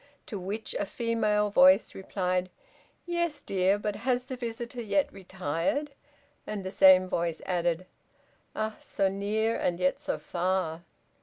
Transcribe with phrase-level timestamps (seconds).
[0.25, 2.49] To which a female voice replied,
[3.05, 5.91] "Yes, dear, but has the visitor yet retired?"
[6.47, 7.85] And the same voice added
[8.55, 8.77] "Ah!
[8.81, 10.81] so near, and yet so far!"